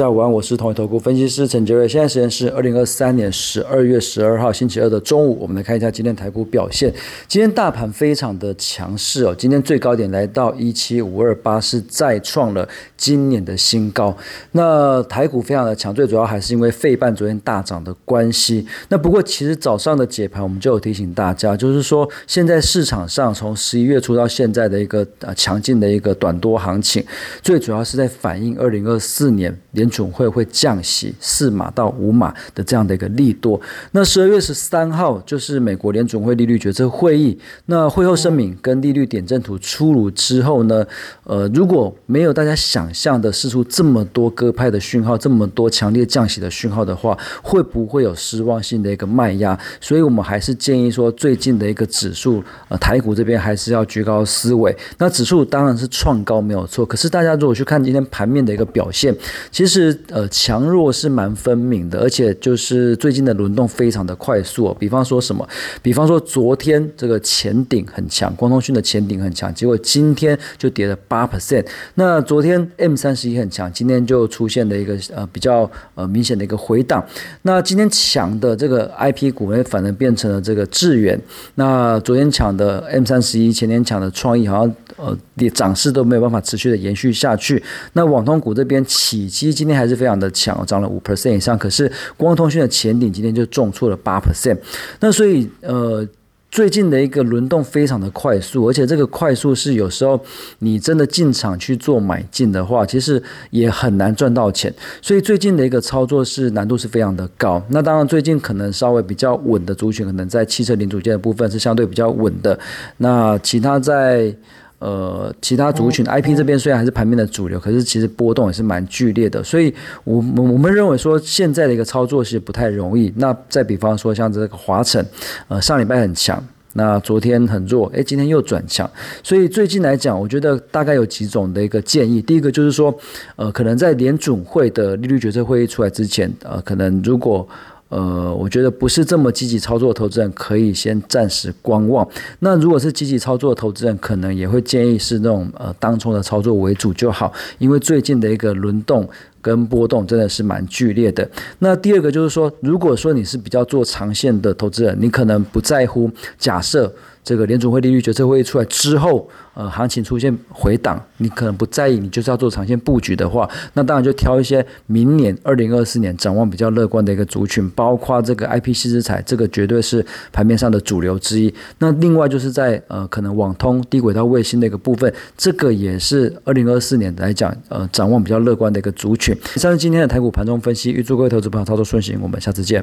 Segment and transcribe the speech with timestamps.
[0.00, 1.88] 家午，我是同一投顾分析师陈杰瑞。
[1.88, 6.94] 现在时间是二零二三年十二月十二号星期二的中午，我们来看一下今天台股表现。
[7.26, 14.16] 今天大盘非常的强势哦，今天最高点来到一七五二八，是再创了今年的新高。
[14.52, 18.64] 那台股非常的强，最主要还是因为费半昨天大涨的关系。
[18.90, 27.04] 那不过其实早上的解盘我们就有提醒大家，就是说现在市场上从十一月初到现在的一个呃强劲的一个短多行情，
[27.42, 29.52] 最主要是在反映二零二四年。
[29.88, 33.58] 联准会会降息四码到五码的这样的一个利多。
[33.92, 37.38] 那十二月十三号就是美国联准会利率决策会议。
[37.66, 40.86] 那会后声明跟利率点阵图出炉之后呢，
[41.24, 49.58] 呃，如果没有大家想象的释出这么多鸽派的讯号，这么多强烈降息的讯号的话，会不会有失望性的一个卖压？
[49.80, 54.76] 所以我们还是建议说，最近的一个指数，呃，台股这边还是要居高思维。
[54.98, 59.16] 那指数当然是创高没有错，可是大家如果去看今天盘面的一个表现，
[59.50, 59.77] 其实。
[59.78, 64.74] 是呃强弱是蛮分明的，而且就是最近的轮动非常的快速。
[64.78, 65.48] 比方说什么？
[65.80, 71.64] 比方说昨天这个前顶很强，光通讯的前顶很强，结果今天就跌了八 percent。
[71.94, 77.04] 那昨天 M 三十一很强，今天就出现了一个呃比较呃明显的一个回档。
[77.42, 81.18] 那今天强的这个 IP 股呢，反而变成了这个智远。
[81.54, 87.60] 那昨天抢的 M 三十一，前天抢的创意，好像呃跌涨势都没有办法持续的延续下去。
[87.94, 89.48] 那网通股这边起基。
[89.58, 91.58] 今天还是非常的强，涨了五 percent 以上。
[91.58, 94.56] 可是光通讯的前顶今天就重挫了八 percent。
[95.00, 96.06] 那所以呃，
[96.50, 100.20] 最近的一个轮动非常的快速，而且这个快速是有时候
[100.58, 104.72] 你真的进场去做买进的话，其实也很难赚到钱。
[105.00, 107.60] 所以最近的一个操作是难度是非常的高。
[107.70, 112.58] 那当然最近可能稍微比较稳的族群，可能在汽车零组件的部分是相对比较稳的。
[112.98, 114.32] 那其他在。
[114.78, 123.12] 呃，其他族群 IP 这边虽然还是盘面的主流，可是其实波动也是蛮剧烈的，所以，我我我们认为说现在的一个操作是不太容易。
[123.16, 125.04] 那再比方说像这个华晨，
[125.48, 126.40] 呃，上礼拜很强，
[126.74, 128.88] 那昨天很弱，诶，今天又转强。
[129.22, 132.22] 所以最近来讲，我觉得大概有几种的一个建议。
[132.22, 132.96] 第一个就是说，
[133.34, 137.46] 呃，可能在联准会的利率决策会议出来之前，呃，可能如果
[137.88, 142.06] 呃，我觉得不是这么积极操作的投资人可以先暂时观望。
[142.40, 149.08] 那如果是积极操作的投资人，可能也会建议是那种呃当冲的操作为主就好，因为最近的一个轮动
[149.40, 151.28] 跟波动真的是蛮剧烈的。
[151.60, 156.92] 那第二个就是说，如果说你是比较做长线的投资人，你可能不在乎假设。
[157.28, 170.02] 这个联储会利率决策会议出来之后，呃，行情出现回档，你可能不在意，你就是要做长线布局的话，那当然就挑一些明年二零二四年展望比较乐观的一个族群，包括这个 I P C 资材，这个绝对是
[170.32, 171.52] 盘面上的主流之一。
[171.80, 179.36] 那另外就是在呃，可能网通低轨道卫星的一个部分，这个也是二零二四年来讲，呃，展望比较乐观的一个族群。
[179.54, 182.82] 以上是今天的台股盘中分析，预祝各位投资朋友操作顺心，我们下次见。